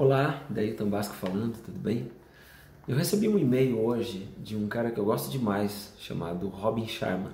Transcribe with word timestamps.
Olá, 0.00 0.44
daí 0.48 0.74
Tambasco 0.74 1.12
falando, 1.12 1.58
tudo 1.60 1.76
bem? 1.76 2.08
Eu 2.86 2.94
recebi 2.94 3.28
um 3.28 3.36
e-mail 3.36 3.80
hoje 3.80 4.32
de 4.38 4.54
um 4.54 4.68
cara 4.68 4.92
que 4.92 5.00
eu 5.00 5.04
gosto 5.04 5.28
demais, 5.28 5.92
chamado 5.98 6.46
Robin 6.46 6.86
Sharma. 6.86 7.32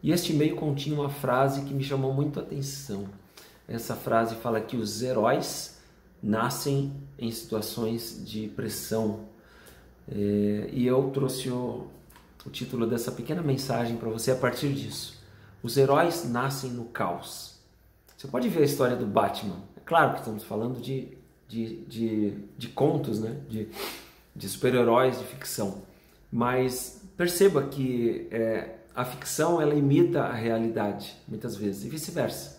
E 0.00 0.12
este 0.12 0.32
e-mail 0.32 0.54
continha 0.54 0.94
uma 0.94 1.08
frase 1.08 1.62
que 1.62 1.74
me 1.74 1.82
chamou 1.82 2.14
muito 2.14 2.38
a 2.38 2.44
atenção. 2.44 3.08
Essa 3.66 3.96
frase 3.96 4.36
fala 4.36 4.60
que 4.60 4.76
os 4.76 5.02
heróis 5.02 5.80
nascem 6.22 6.92
em 7.18 7.28
situações 7.32 8.22
de 8.24 8.46
pressão. 8.54 9.24
É, 10.08 10.70
e 10.72 10.86
eu 10.86 11.10
trouxe 11.10 11.50
o, 11.50 11.88
o 12.46 12.50
título 12.50 12.86
dessa 12.86 13.10
pequena 13.10 13.42
mensagem 13.42 13.96
para 13.96 14.08
você 14.08 14.30
a 14.30 14.36
partir 14.36 14.72
disso. 14.72 15.20
Os 15.60 15.76
heróis 15.76 16.24
nascem 16.30 16.70
no 16.70 16.84
caos. 16.84 17.58
Você 18.16 18.28
pode 18.28 18.48
ver 18.48 18.60
a 18.60 18.64
história 18.64 18.94
do 18.94 19.06
Batman. 19.06 19.56
É 19.76 19.80
claro 19.84 20.12
que 20.12 20.20
estamos 20.20 20.44
falando 20.44 20.80
de, 20.80 21.18
de, 21.48 21.76
de, 21.84 22.34
de 22.56 22.68
contos, 22.68 23.20
né? 23.20 23.36
de, 23.48 23.68
de 24.34 24.48
super-heróis 24.48 25.18
de 25.18 25.24
ficção. 25.24 25.82
Mas 26.30 27.02
perceba 27.16 27.62
que 27.62 28.26
é, 28.30 28.76
a 28.94 29.04
ficção 29.04 29.60
ela 29.60 29.74
imita 29.74 30.22
a 30.22 30.32
realidade, 30.32 31.14
muitas 31.28 31.56
vezes, 31.56 31.84
e 31.84 31.88
vice-versa. 31.88 32.56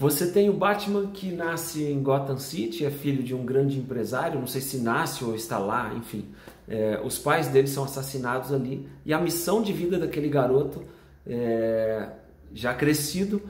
Você 0.00 0.32
tem 0.32 0.48
o 0.48 0.54
Batman 0.54 1.08
que 1.08 1.30
nasce 1.30 1.84
em 1.84 2.02
Gotham 2.02 2.38
City, 2.38 2.86
é 2.86 2.90
filho 2.90 3.22
de 3.22 3.34
um 3.34 3.44
grande 3.44 3.78
empresário, 3.78 4.40
não 4.40 4.46
sei 4.46 4.62
se 4.62 4.78
nasce 4.78 5.22
ou 5.22 5.34
está 5.34 5.58
lá, 5.58 5.92
enfim. 5.94 6.24
É, 6.66 6.98
os 7.04 7.18
pais 7.18 7.48
dele 7.48 7.66
são 7.66 7.84
assassinados 7.84 8.50
ali 8.50 8.88
e 9.04 9.12
a 9.12 9.20
missão 9.20 9.62
de 9.62 9.74
vida 9.74 9.98
daquele 9.98 10.30
garoto, 10.30 10.82
é, 11.26 12.08
já 12.54 12.72
crescido, 12.72 13.42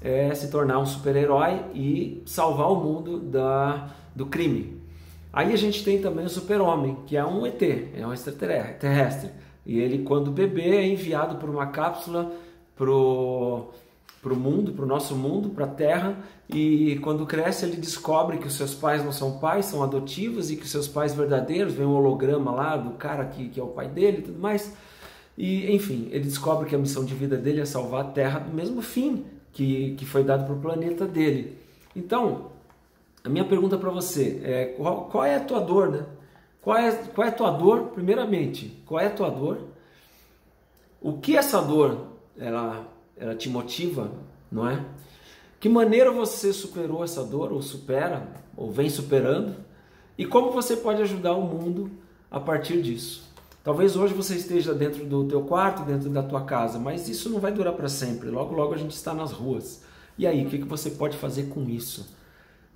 é 0.00 0.34
se 0.34 0.50
tornar 0.50 0.78
um 0.78 0.86
super-herói 0.86 1.60
e 1.74 2.22
salvar 2.26 2.70
o 2.70 2.76
mundo 2.76 3.18
da, 3.18 3.88
do 4.14 4.26
crime. 4.26 4.80
Aí 5.32 5.52
a 5.52 5.56
gente 5.56 5.84
tem 5.84 6.00
também 6.00 6.24
o 6.24 6.30
super-homem, 6.30 6.98
que 7.06 7.16
é 7.16 7.24
um 7.24 7.46
ET, 7.46 7.62
é 7.62 8.06
um 8.06 8.12
extraterrestre. 8.12 9.30
E 9.64 9.78
ele, 9.78 10.04
quando 10.04 10.30
bebê, 10.30 10.76
é 10.76 10.86
enviado 10.86 11.36
por 11.36 11.50
uma 11.50 11.66
cápsula 11.66 12.32
pro 12.74 13.70
para 14.22 14.32
o 14.32 14.36
mundo, 14.36 14.72
para 14.72 14.84
o 14.84 14.88
nosso 14.88 15.14
mundo, 15.14 15.50
para 15.50 15.66
a 15.66 15.68
Terra, 15.68 16.16
e 16.48 16.98
quando 17.00 17.24
cresce 17.24 17.64
ele 17.64 17.76
descobre 17.76 18.38
que 18.38 18.46
os 18.48 18.54
seus 18.54 18.74
pais 18.74 19.04
não 19.04 19.12
são 19.12 19.38
pais, 19.38 19.66
são 19.66 19.84
adotivos, 19.84 20.50
e 20.50 20.56
que 20.56 20.64
os 20.64 20.70
seus 20.70 20.88
pais 20.88 21.14
verdadeiros, 21.14 21.74
vem 21.74 21.86
um 21.86 21.94
holograma 21.94 22.50
lá 22.50 22.76
do 22.76 22.90
cara 22.92 23.24
que, 23.26 23.48
que 23.48 23.60
é 23.60 23.62
o 23.62 23.68
pai 23.68 23.86
dele 23.86 24.18
e 24.18 24.22
tudo 24.22 24.40
mais. 24.40 24.74
E, 25.38 25.72
enfim, 25.72 26.08
ele 26.10 26.24
descobre 26.24 26.68
que 26.68 26.74
a 26.74 26.78
missão 26.78 27.04
de 27.04 27.14
vida 27.14 27.36
dele 27.36 27.60
é 27.60 27.64
salvar 27.64 28.00
a 28.00 28.08
Terra 28.08 28.40
do 28.40 28.52
mesmo 28.52 28.82
fim 28.82 29.24
que, 29.56 29.94
que 29.94 30.04
foi 30.04 30.22
dado 30.22 30.44
para 30.44 30.54
o 30.54 30.60
planeta 30.60 31.06
dele. 31.06 31.56
Então, 31.96 32.50
a 33.24 33.28
minha 33.30 33.44
pergunta 33.46 33.78
para 33.78 33.88
você 33.88 34.38
é 34.44 34.64
qual, 34.76 35.06
qual, 35.06 35.24
é 35.24 35.36
a 35.36 35.40
tua 35.40 35.60
dor, 35.60 35.88
né? 35.88 36.04
Qual 36.60 36.76
é, 36.76 36.92
qual 36.92 37.26
é 37.26 37.30
a 37.30 37.32
tua 37.32 37.50
dor, 37.52 37.84
primeiramente? 37.84 38.82
Qual 38.84 39.00
é 39.00 39.06
a 39.06 39.10
tua 39.10 39.30
dor? 39.30 39.60
O 41.00 41.14
que 41.14 41.38
essa 41.38 41.62
dor 41.62 42.06
ela, 42.36 42.86
ela 43.16 43.34
te 43.34 43.48
motiva, 43.48 44.12
não 44.52 44.68
é? 44.68 44.84
Que 45.58 45.70
maneira 45.70 46.10
você 46.10 46.52
superou 46.52 47.02
essa 47.02 47.24
dor, 47.24 47.50
ou 47.50 47.62
supera, 47.62 48.28
ou 48.54 48.70
vem 48.70 48.90
superando? 48.90 49.56
E 50.18 50.26
como 50.26 50.50
você 50.50 50.76
pode 50.76 51.00
ajudar 51.00 51.32
o 51.32 51.40
mundo 51.40 51.90
a 52.30 52.38
partir 52.38 52.82
disso? 52.82 53.25
Talvez 53.66 53.96
hoje 53.96 54.14
você 54.14 54.36
esteja 54.36 54.72
dentro 54.72 55.04
do 55.04 55.24
teu 55.24 55.42
quarto, 55.42 55.82
dentro 55.82 56.08
da 56.08 56.22
tua 56.22 56.44
casa, 56.44 56.78
mas 56.78 57.08
isso 57.08 57.28
não 57.28 57.40
vai 57.40 57.50
durar 57.50 57.72
para 57.72 57.88
sempre. 57.88 58.30
Logo, 58.30 58.54
logo 58.54 58.72
a 58.72 58.76
gente 58.76 58.92
está 58.92 59.12
nas 59.12 59.32
ruas. 59.32 59.82
E 60.16 60.24
aí, 60.24 60.46
o 60.46 60.48
que, 60.48 60.58
que 60.58 60.64
você 60.64 60.88
pode 60.88 61.16
fazer 61.16 61.48
com 61.48 61.68
isso? 61.68 62.14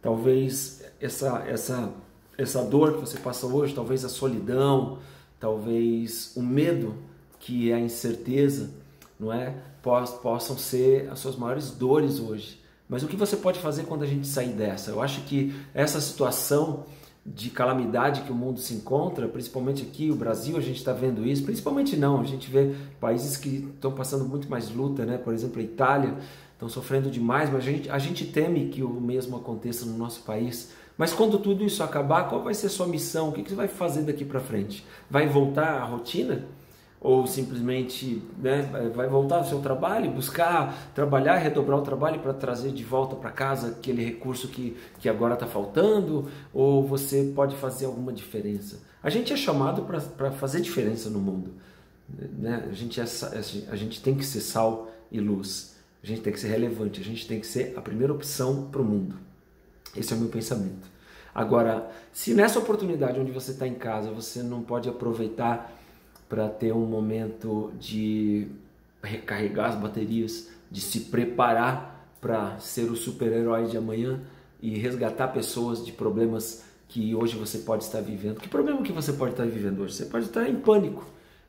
Talvez 0.02 0.83
essa, 1.00 1.44
essa, 1.46 1.92
essa 2.36 2.64
dor 2.64 2.94
que 2.94 3.02
você 3.02 3.20
passa 3.20 3.46
hoje, 3.46 3.72
talvez 3.72 4.05
a 4.05 4.08
solidão, 4.08 4.98
talvez 5.38 6.33
o 6.34 6.42
medo, 6.42 6.96
que 7.38 7.70
é 7.70 7.74
a 7.77 7.80
incerteza, 7.80 8.70
não 9.17 9.33
é? 9.33 9.55
Possam 9.80 10.58
ser 10.58 11.08
as 11.08 11.20
suas 11.20 11.36
maiores 11.36 11.70
dores 11.70 12.18
hoje. 12.18 12.61
Mas 12.89 13.05
o 13.05 13.06
que 13.06 13.14
você 13.14 13.36
pode 13.36 13.61
fazer 13.61 13.84
quando 13.84 14.02
a 14.02 14.08
gente 14.08 14.27
sair 14.27 14.55
dessa? 14.55 14.90
Eu 14.90 15.00
acho 15.00 15.20
que 15.20 15.55
essa 15.73 16.00
situação 16.00 16.84
de 17.25 17.51
calamidade 17.51 18.23
que 18.23 18.33
o 18.33 18.35
mundo 18.35 18.58
se 18.61 18.75
encontra, 18.75 19.29
principalmente 19.29 19.83
aqui, 19.83 20.11
o 20.11 20.17
Brasil, 20.17 20.57
a 20.57 20.61
gente 20.61 20.79
está 20.79 20.92
vendo 20.92 21.27
isso, 21.27 21.45
principalmente 21.45 21.97
não, 21.97 22.20
a 22.20 22.25
gente 22.25 22.51
vê 22.51 22.75
países 22.98 23.36
que 23.36 23.69
estão 23.75 23.92
passando 23.92 24.25
muito 24.25 24.48
mais 24.48 24.70
luta, 24.70 25.05
né? 25.05 25.19
por 25.19 25.35
exemplo, 25.35 25.61
a 25.61 25.63
Itália, 25.63 26.17
estão 26.53 26.69
sofrendo 26.69 27.11
demais, 27.11 27.51
mas 27.51 27.67
a 27.67 27.70
gente, 27.70 27.91
a 27.91 27.98
gente 27.98 28.27
teme 28.27 28.69
que 28.69 28.83
o 28.83 28.89
mesmo 28.89 29.36
aconteça 29.36 29.86
no 29.86 29.97
nosso 29.97 30.23
país. 30.23 30.73
Mas 30.97 31.13
quando 31.13 31.39
tudo 31.39 31.64
isso 31.64 31.83
acabar, 31.83 32.29
qual 32.29 32.42
vai 32.42 32.53
ser 32.53 32.69
sua 32.69 32.86
missão? 32.86 33.30
O 33.30 33.33
que 33.33 33.42
você 33.42 33.55
vai 33.55 33.69
fazer 33.69 34.03
daqui 34.03 34.27
para 34.27 34.41
frente? 34.41 34.85
Vai 35.09 35.27
voltar 35.27 35.80
à 35.80 35.85
rotina? 35.85 36.45
Ou 37.00 37.27
simplesmente 37.27 38.22
né, 38.36 38.68
vai 38.94 39.08
voltar 39.08 39.38
ao 39.38 39.44
seu 39.44 39.61
trabalho, 39.61 40.11
buscar 40.11 40.92
trabalhar, 40.94 41.38
redobrar 41.38 41.78
o 41.78 41.83
trabalho 41.83 42.20
para 42.20 42.34
trazer 42.34 42.72
de 42.72 42.84
volta 42.84 43.16
para 43.16 43.30
casa 43.30 43.68
aquele 43.68 44.05
recurso 44.05 44.48
que, 44.48 44.77
que 44.98 45.08
agora 45.08 45.33
está 45.33 45.46
faltando, 45.46 46.28
ou 46.52 46.86
você 46.86 47.33
pode 47.34 47.56
fazer 47.56 47.86
alguma 47.86 48.12
diferença. 48.12 48.83
A 49.02 49.08
gente 49.08 49.33
é 49.33 49.36
chamado 49.36 49.83
para 49.83 50.30
fazer 50.30 50.61
diferença 50.61 51.08
no 51.08 51.18
mundo. 51.18 51.55
Né? 52.38 52.66
A, 52.70 52.74
gente 52.74 53.00
é, 53.00 53.05
a 53.70 53.77
gente 53.77 54.02
tem 54.02 54.14
que 54.14 54.24
ser 54.24 54.40
sal 54.40 54.90
e 55.11 55.18
luz, 55.20 55.77
a 56.02 56.06
gente 56.06 56.20
tem 56.20 56.32
que 56.32 56.40
ser 56.40 56.48
relevante, 56.48 57.00
a 57.00 57.05
gente 57.05 57.27
tem 57.27 57.40
que 57.40 57.46
ser 57.46 57.72
a 57.78 57.80
primeira 57.80 58.12
opção 58.12 58.68
para 58.70 58.82
o 58.82 58.84
mundo. 58.84 59.17
Esse 59.96 60.12
é 60.12 60.17
o 60.17 60.20
meu 60.20 60.28
pensamento. 60.28 60.90
Agora, 61.34 61.90
se 62.12 62.34
nessa 62.34 62.58
oportunidade 62.58 63.18
onde 63.18 63.30
você 63.30 63.52
está 63.52 63.67
em 63.67 63.74
casa 63.74 64.11
você 64.11 64.42
não 64.42 64.62
pode 64.62 64.88
aproveitar 64.88 65.80
para 66.30 66.48
ter 66.48 66.73
um 66.73 66.86
momento 66.86 67.73
de 67.80 68.46
recarregar 69.02 69.70
as 69.70 69.74
baterias, 69.74 70.48
de 70.70 70.80
se 70.80 71.01
preparar 71.01 72.08
para 72.20 72.57
ser 72.61 72.85
o 72.85 72.95
super-herói 72.95 73.67
de 73.67 73.77
amanhã 73.77 74.20
e 74.63 74.79
resgatar 74.79 75.29
pessoas 75.29 75.85
de 75.85 75.91
problemas 75.91 76.64
que 76.86 77.17
hoje 77.17 77.36
você 77.36 77.58
pode 77.58 77.83
estar 77.83 78.01
vivendo. 78.01 78.41
Que 78.41 78.48
problema 78.48 78.80
que 78.83 78.92
você 78.92 79.13
pode 79.13 79.33
estar 79.33 79.45
vivendo 79.45 79.80
hoje? 79.80 79.95
Você 79.95 80.07
pode 80.07 80.27
estar 80.27 80.48
em 80.48 80.55
pânico. 80.55 81.05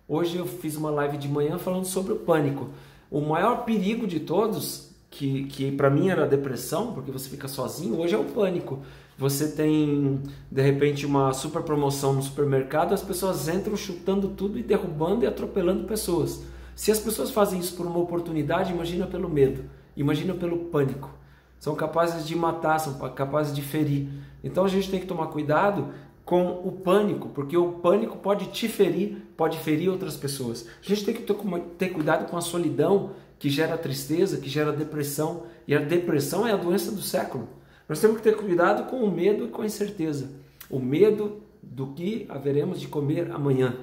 Hoje 0.08 0.38
eu 0.38 0.48
fiz 0.48 0.76
uma 0.76 0.90
live 0.90 1.18
de 1.18 1.28
manhã 1.28 1.60
falando 1.60 1.86
sobre 1.86 2.14
o 2.14 2.18
pânico. 2.18 2.70
O 3.12 3.22
maior 3.22 3.64
perigo 3.64 4.08
de 4.08 4.20
todos, 4.20 4.91
que, 5.12 5.44
que 5.44 5.72
para 5.72 5.92
mim 5.92 6.10
era 6.10 6.26
depressão, 6.26 6.94
porque 6.94 7.12
você 7.12 7.30
fica 7.30 7.48
sozinho, 7.48 8.00
hoje 8.00 8.16
é 8.16 8.18
o 8.18 8.26
pânico 8.26 8.82
você 9.22 9.52
tem 9.52 10.20
de 10.52 10.62
repente 10.64 11.06
uma 11.06 11.32
super 11.32 11.62
promoção 11.62 12.12
no 12.12 12.24
supermercado, 12.24 12.92
as 12.92 13.04
pessoas 13.04 13.48
entram 13.48 13.78
chutando 13.78 14.30
tudo 14.30 14.58
e 14.58 14.64
derrubando 14.64 15.24
e 15.24 15.28
atropelando 15.28 15.84
pessoas. 15.84 16.44
Se 16.76 16.92
as 16.92 17.00
pessoas 17.00 17.30
fazem 17.30 17.60
isso 17.60 17.76
por 17.76 17.86
uma 17.86 18.00
oportunidade, 18.00 18.72
imagina 18.72 19.06
pelo 19.06 19.30
medo, 19.30 19.64
imagina 19.96 20.34
pelo 20.34 20.58
pânico. 20.58 21.12
São 21.60 21.76
capazes 21.76 22.28
de 22.28 22.36
matar, 22.36 22.80
são 22.80 22.98
capazes 23.12 23.54
de 23.54 23.62
ferir. 23.62 24.10
Então 24.44 24.66
a 24.66 24.68
gente 24.68 24.90
tem 24.90 25.00
que 25.00 25.06
tomar 25.06 25.28
cuidado 25.28 25.90
com 26.26 26.60
o 26.66 26.72
pânico, 26.72 27.30
porque 27.30 27.56
o 27.56 27.74
pânico 27.74 28.18
pode 28.18 28.48
te 28.48 28.68
ferir, 28.68 29.22
pode 29.38 29.60
ferir 29.60 29.88
outras 29.88 30.18
pessoas. 30.18 30.66
A 30.84 30.90
gente 30.90 31.06
tem 31.06 31.14
que 31.14 31.32
ter 31.78 31.90
cuidado 31.90 32.28
com 32.28 32.38
a 32.38 32.42
solidão 32.42 33.12
que 33.42 33.50
gera 33.50 33.76
tristeza, 33.76 34.38
que 34.38 34.48
gera 34.48 34.72
depressão, 34.72 35.48
e 35.68 35.74
a 35.74 35.80
depressão 35.80 36.48
é 36.48 36.52
a 36.52 36.56
doença 36.56 36.92
do 36.92 37.02
século. 37.02 37.50
Nós 37.90 38.00
temos 38.00 38.18
que 38.18 38.24
ter 38.24 38.38
cuidado 38.38 38.88
com 38.88 38.98
o 38.98 39.12
medo 39.12 39.46
e 39.46 39.48
com 39.48 39.64
a 39.64 39.66
incerteza. 39.66 40.30
O 40.70 40.78
medo 40.78 41.42
do 41.60 41.88
que 41.88 42.28
haveremos 42.30 42.80
de 42.80 42.88
comer 42.88 43.32
amanhã. 43.32 43.78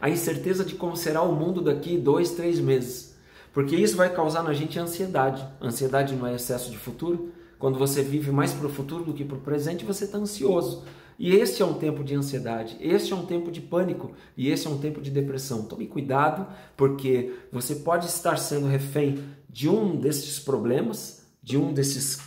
A 0.00 0.08
incerteza 0.08 0.64
de 0.64 0.74
como 0.74 0.96
será 0.96 1.20
o 1.20 1.34
mundo 1.34 1.60
daqui 1.60 1.98
dois, 1.98 2.30
três 2.30 2.58
meses. 2.58 3.14
Porque 3.52 3.76
isso 3.76 3.94
vai 3.94 4.08
causar 4.08 4.42
na 4.42 4.54
gente 4.54 4.78
ansiedade. 4.78 5.46
Ansiedade 5.60 6.16
não 6.16 6.26
é 6.26 6.34
excesso 6.34 6.70
de 6.70 6.78
futuro. 6.78 7.30
Quando 7.62 7.78
você 7.78 8.02
vive 8.02 8.32
mais 8.32 8.52
para 8.52 8.66
o 8.66 8.68
futuro 8.68 9.04
do 9.04 9.14
que 9.14 9.24
para 9.24 9.36
o 9.36 9.40
presente, 9.40 9.84
você 9.84 10.04
está 10.04 10.18
ansioso. 10.18 10.82
E 11.16 11.30
este 11.36 11.62
é 11.62 11.64
um 11.64 11.74
tempo 11.74 12.02
de 12.02 12.12
ansiedade, 12.12 12.76
este 12.80 13.12
é 13.12 13.14
um 13.14 13.24
tempo 13.24 13.52
de 13.52 13.60
pânico 13.60 14.10
e 14.36 14.50
este 14.50 14.66
é 14.66 14.70
um 14.70 14.78
tempo 14.78 15.00
de 15.00 15.12
depressão. 15.12 15.62
Tome 15.66 15.86
cuidado, 15.86 16.44
porque 16.76 17.32
você 17.52 17.76
pode 17.76 18.06
estar 18.06 18.36
sendo 18.36 18.66
refém 18.66 19.22
de 19.48 19.68
um 19.68 19.94
desses 19.94 20.40
problemas, 20.40 21.24
de 21.40 21.56
um 21.56 21.72
desses 21.72 22.18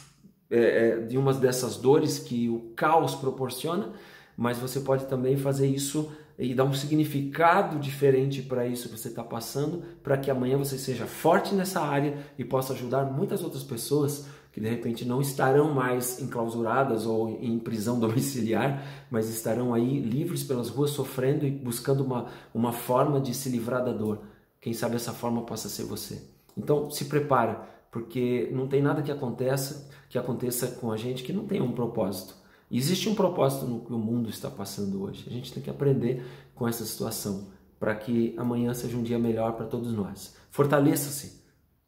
é, 0.50 0.58
é, 0.60 1.00
de 1.02 1.18
uma 1.18 1.34
dessas 1.34 1.76
dores 1.76 2.18
que 2.18 2.48
o 2.48 2.72
caos 2.74 3.14
proporciona, 3.14 3.92
mas 4.38 4.58
você 4.58 4.80
pode 4.80 5.06
também 5.08 5.36
fazer 5.36 5.68
isso 5.68 6.14
e 6.40 6.54
dar 6.54 6.64
um 6.64 6.74
significado 6.74 7.78
diferente 7.78 8.42
para 8.42 8.66
isso 8.66 8.88
que 8.88 8.98
você 8.98 9.10
está 9.10 9.24
passando, 9.24 9.84
para 10.02 10.18
que 10.18 10.32
amanhã 10.32 10.58
você 10.58 10.78
seja 10.78 11.06
forte 11.06 11.54
nessa 11.54 11.82
área 11.82 12.18
e 12.38 12.46
possa 12.46 12.72
ajudar 12.72 13.04
muitas 13.12 13.44
outras 13.44 13.64
pessoas 13.64 14.28
que 14.56 14.62
de 14.62 14.70
repente 14.70 15.04
não 15.04 15.20
estarão 15.20 15.74
mais 15.74 16.22
enclausuradas 16.22 17.06
ou 17.06 17.30
em 17.42 17.60
prisão 17.60 18.00
domiciliar, 18.00 18.82
mas 19.12 19.28
estarão 19.28 19.74
aí 19.74 20.00
livres 20.00 20.44
pelas 20.44 20.70
ruas 20.70 20.92
sofrendo 20.92 21.46
e 21.46 21.52
buscando 21.52 22.06
uma, 22.06 22.28
uma 22.54 22.72
forma 22.72 23.20
de 23.20 23.34
se 23.34 23.50
livrar 23.50 23.84
da 23.84 23.92
dor. 23.92 24.22
Quem 24.62 24.72
sabe 24.72 24.96
essa 24.96 25.12
forma 25.12 25.42
possa 25.42 25.68
ser 25.68 25.84
você. 25.84 26.24
Então 26.58 26.90
se 26.90 27.04
prepara, 27.04 27.68
porque 27.92 28.50
não 28.54 28.66
tem 28.66 28.82
nada 28.82 29.02
que 29.02 29.12
aconteça, 29.12 29.92
que 30.08 30.18
aconteça 30.18 30.68
com 30.68 30.90
a 30.90 30.96
gente 30.96 31.22
que 31.22 31.34
não 31.34 31.46
tenha 31.46 31.62
um 31.62 31.74
propósito. 31.74 32.34
existe 32.72 33.10
um 33.10 33.14
propósito 33.14 33.66
no 33.66 33.82
que 33.82 33.92
o 33.92 33.98
mundo 33.98 34.30
está 34.30 34.50
passando 34.50 35.04
hoje. 35.04 35.26
A 35.28 35.34
gente 35.34 35.52
tem 35.52 35.62
que 35.62 35.70
aprender 35.70 36.26
com 36.56 36.66
essa 36.66 36.86
situação 36.86 37.50
para 37.78 37.94
que 37.94 38.34
amanhã 38.38 38.74
seja 38.74 38.96
um 38.96 39.04
dia 39.04 39.20
melhor 39.20 39.52
para 39.58 39.66
todos 39.66 39.92
nós. 39.92 40.34
Fortaleça-se. 40.50 41.44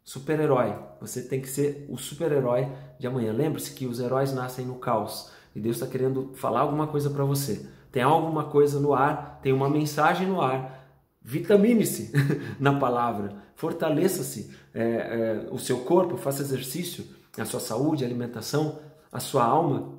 Super-herói. 0.07 0.73
Você 1.01 1.21
tem 1.21 1.41
que 1.41 1.49
ser 1.49 1.85
o 1.89 1.97
super-herói 1.97 2.65
de 2.97 3.05
amanhã. 3.05 3.33
Lembre-se 3.33 3.73
que 3.73 3.85
os 3.85 3.99
heróis 3.99 4.31
nascem 4.31 4.65
no 4.65 4.75
caos 4.75 5.29
e 5.53 5.59
Deus 5.59 5.75
está 5.75 5.85
querendo 5.85 6.31
falar 6.33 6.61
alguma 6.61 6.87
coisa 6.87 7.09
para 7.09 7.25
você. 7.25 7.67
Tem 7.91 8.01
alguma 8.01 8.45
coisa 8.45 8.79
no 8.79 8.93
ar, 8.93 9.37
tem 9.43 9.51
uma 9.51 9.69
mensagem 9.69 10.25
no 10.25 10.39
ar. 10.39 10.89
Vitamine-se 11.21 12.13
na 12.57 12.79
palavra, 12.79 13.35
fortaleça-se 13.53 14.55
é, 14.73 14.81
é, 14.81 15.47
o 15.51 15.59
seu 15.59 15.79
corpo, 15.79 16.15
faça 16.15 16.41
exercício, 16.41 17.03
a 17.37 17.43
sua 17.43 17.59
saúde, 17.59 18.05
alimentação, 18.05 18.79
a 19.11 19.19
sua 19.19 19.43
alma 19.43 19.96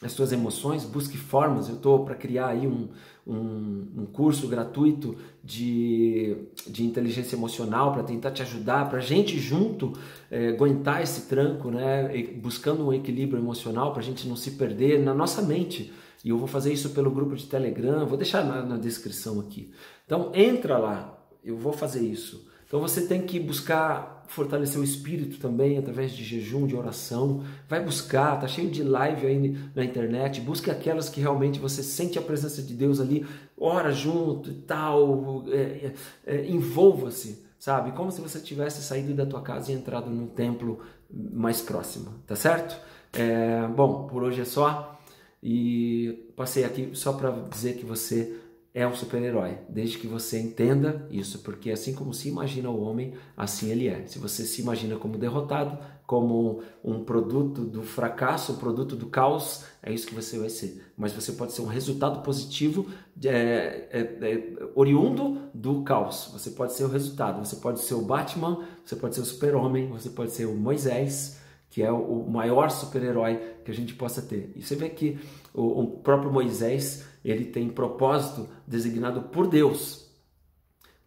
as 0.00 0.12
suas 0.12 0.30
emoções, 0.30 0.84
busque 0.84 1.16
formas. 1.16 1.68
Eu 1.68 1.74
estou 1.74 2.04
para 2.04 2.14
criar 2.14 2.48
aí 2.48 2.66
um, 2.66 2.88
um, 3.26 3.86
um, 3.96 4.06
curso 4.06 4.46
gratuito 4.46 5.16
de, 5.42 6.36
de 6.66 6.84
inteligência 6.84 7.34
emocional 7.34 7.92
para 7.92 8.04
tentar 8.04 8.30
te 8.30 8.40
ajudar, 8.42 8.88
para 8.88 8.98
a 8.98 9.02
gente 9.02 9.38
junto 9.38 9.92
é, 10.30 10.50
aguentar 10.50 11.02
esse 11.02 11.22
tranco, 11.22 11.70
né? 11.70 12.08
buscando 12.36 12.86
um 12.86 12.92
equilíbrio 12.92 13.42
emocional, 13.42 13.92
para 13.92 14.00
a 14.00 14.04
gente 14.04 14.28
não 14.28 14.36
se 14.36 14.52
perder 14.52 15.00
na 15.00 15.12
nossa 15.12 15.42
mente. 15.42 15.92
E 16.24 16.30
eu 16.30 16.38
vou 16.38 16.48
fazer 16.48 16.72
isso 16.72 16.90
pelo 16.90 17.10
grupo 17.10 17.34
de 17.34 17.46
Telegram, 17.46 18.06
vou 18.06 18.16
deixar 18.16 18.44
na, 18.44 18.62
na 18.62 18.76
descrição 18.76 19.40
aqui. 19.40 19.72
Então 20.06 20.30
entra 20.32 20.78
lá, 20.78 21.18
eu 21.44 21.56
vou 21.56 21.72
fazer 21.72 22.04
isso. 22.06 22.48
Então 22.68 22.80
você 22.80 23.06
tem 23.06 23.22
que 23.22 23.40
buscar 23.40 24.18
fortalecer 24.28 24.78
o 24.78 24.84
espírito 24.84 25.38
também 25.38 25.78
através 25.78 26.12
de 26.12 26.22
jejum, 26.22 26.66
de 26.66 26.76
oração. 26.76 27.42
Vai 27.66 27.82
buscar, 27.82 28.38
tá 28.38 28.46
cheio 28.46 28.70
de 28.70 28.82
live 28.82 29.26
aí 29.26 29.58
na 29.74 29.82
internet. 29.82 30.40
Busque 30.42 30.70
aquelas 30.70 31.08
que 31.08 31.18
realmente 31.18 31.58
você 31.58 31.82
sente 31.82 32.18
a 32.18 32.22
presença 32.22 32.62
de 32.62 32.74
Deus 32.74 33.00
ali, 33.00 33.26
ora 33.56 33.90
junto 33.90 34.50
e 34.50 34.54
tal. 34.54 35.44
É, 35.48 35.56
é, 35.56 35.94
é, 36.26 36.46
Envolva-se, 36.46 37.42
sabe? 37.58 37.92
Como 37.92 38.12
se 38.12 38.20
você 38.20 38.38
tivesse 38.38 38.82
saído 38.82 39.14
da 39.14 39.24
tua 39.24 39.40
casa 39.40 39.72
e 39.72 39.74
entrado 39.74 40.10
no 40.10 40.26
templo 40.26 40.80
mais 41.10 41.62
próximo, 41.62 42.10
tá 42.26 42.36
certo? 42.36 42.78
É, 43.14 43.66
bom, 43.66 44.06
por 44.06 44.22
hoje 44.22 44.42
é 44.42 44.44
só. 44.44 44.94
E 45.42 46.30
passei 46.36 46.64
aqui 46.64 46.90
só 46.92 47.14
para 47.14 47.30
dizer 47.30 47.76
que 47.76 47.86
você 47.86 48.38
é 48.78 48.86
um 48.86 48.94
super-herói, 48.94 49.58
desde 49.68 49.98
que 49.98 50.06
você 50.06 50.38
entenda 50.38 51.04
isso, 51.10 51.40
porque 51.40 51.68
assim 51.68 51.92
como 51.92 52.14
se 52.14 52.28
imagina 52.28 52.70
o 52.70 52.80
homem, 52.80 53.12
assim 53.36 53.72
ele 53.72 53.88
é. 53.88 54.06
Se 54.06 54.20
você 54.20 54.44
se 54.44 54.62
imagina 54.62 54.94
como 54.94 55.18
derrotado, 55.18 55.76
como 56.06 56.62
um 56.84 57.02
produto 57.02 57.64
do 57.64 57.82
fracasso, 57.82 58.52
um 58.52 58.56
produto 58.56 58.94
do 58.94 59.06
caos, 59.06 59.64
é 59.82 59.92
isso 59.92 60.06
que 60.06 60.14
você 60.14 60.38
vai 60.38 60.48
ser. 60.48 60.92
Mas 60.96 61.12
você 61.12 61.32
pode 61.32 61.54
ser 61.54 61.62
um 61.62 61.66
resultado 61.66 62.22
positivo 62.22 62.86
é, 63.24 63.88
é, 63.90 64.00
é, 64.00 64.68
oriundo 64.76 65.50
do 65.52 65.82
caos. 65.82 66.30
Você 66.32 66.50
pode 66.52 66.72
ser 66.72 66.84
o 66.84 66.88
resultado. 66.88 67.44
Você 67.44 67.56
pode 67.56 67.80
ser 67.80 67.94
o 67.94 68.02
Batman, 68.02 68.64
você 68.84 68.94
pode 68.94 69.16
ser 69.16 69.22
o 69.22 69.24
super-homem, 69.24 69.88
você 69.88 70.10
pode 70.10 70.30
ser 70.30 70.44
o 70.44 70.54
Moisés, 70.54 71.40
que 71.70 71.82
é 71.82 71.92
o 71.92 72.26
maior 72.28 72.70
super-herói 72.70 73.40
que 73.64 73.70
a 73.70 73.74
gente 73.74 73.94
possa 73.94 74.22
ter. 74.22 74.52
E 74.56 74.62
você 74.62 74.74
vê 74.74 74.88
que 74.88 75.18
o, 75.54 75.86
próprio 75.86 76.32
Moisés 76.32 77.04
ele 77.24 77.44
tem 77.46 77.68
propósito 77.68 78.48
designado 78.66 79.22
por 79.24 79.46
Deus 79.46 80.08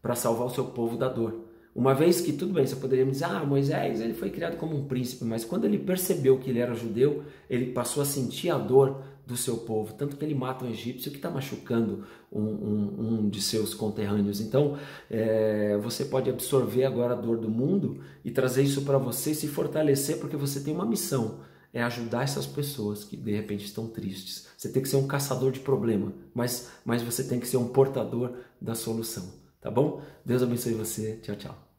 para 0.02 0.16
salvar 0.16 0.48
o 0.48 0.52
seu 0.52 0.66
povo 0.66 0.98
da 0.98 1.08
dor. 1.08 1.51
Uma 1.74 1.94
vez 1.94 2.20
que, 2.20 2.34
tudo 2.34 2.54
bem, 2.54 2.66
você 2.66 2.76
poderia 2.76 3.06
me 3.06 3.12
dizer, 3.12 3.26
ah, 3.26 3.46
Moisés 3.46 4.02
ele 4.02 4.14
foi 4.14 4.30
criado 4.30 4.58
como 4.58 4.76
um 4.76 4.86
príncipe, 4.86 5.24
mas 5.24 5.46
quando 5.46 5.66
ele 5.66 5.80
percebeu 5.80 6.38
que 6.38 6.50
ele 6.50 6.60
era 6.60 6.76
judeu, 6.76 7.24
ele 7.50 7.68
passou 7.68 8.04
a 8.04 8.06
sentir 8.06 8.50
a 8.50 8.58
dor 8.58 9.02
do 9.26 9.38
seu 9.38 9.58
povo, 9.58 9.94
tanto 9.94 10.18
que 10.18 10.26
ele 10.26 10.36
mata 10.36 10.66
um 10.66 10.70
egípcio 10.70 11.10
que 11.10 11.18
está 11.18 11.30
machucando 11.30 12.04
um, 12.30 12.42
um, 12.42 12.96
um, 13.00 13.30
de 13.30 13.42
seus 13.42 13.74
conterrâneos. 13.74 14.42
Então, 14.42 14.78
é, 15.10 15.78
você 15.82 16.04
pode 16.04 16.30
absorver 16.30 16.84
agora 16.84 17.14
a 17.14 17.18
dor 17.18 17.38
do 17.38 17.50
mundo 17.50 18.02
e 18.26 18.32
trazer 18.32 18.64
isso 18.64 18.82
para 18.82 18.98
você 18.98 19.32
e 19.32 19.36
se 19.36 19.48
fortalecer, 19.48 20.20
porque 20.20 20.36
você 20.36 20.60
tem 20.60 20.74
uma 20.74 20.86
missão 20.86 21.40
é 21.74 21.82
ajudar 21.84 22.24
essas 22.24 22.46
pessoas 22.46 23.04
que 23.04 23.16
de 23.16 23.32
repente 23.32 23.66
estão 23.66 23.88
tristes. 23.88 24.48
Você 24.58 24.70
tem 24.70 24.82
que 24.82 24.90
ser 24.90 24.98
um 24.98 25.08
caçador 25.08 25.52
de 25.52 25.60
problema, 25.60 26.14
mas, 26.34 26.70
mas 26.84 27.02
você 27.02 27.24
tem 27.24 27.40
que 27.40 27.48
ser 27.48 27.58
um 27.58 27.68
portador 27.68 28.34
da 28.60 28.76
solução, 28.76 29.32
tá 29.62 29.72
bom? 29.72 30.02
Deus 30.26 30.44
abençoe 30.44 30.74
você. 30.74 31.18
Tchau, 31.18 31.36
tchau. 31.36 31.71